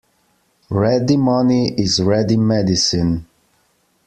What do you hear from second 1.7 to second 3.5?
is ready medicine.